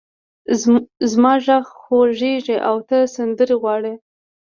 [1.11, 3.93] زما غږ خوږېږې او ته سندرې غواړې!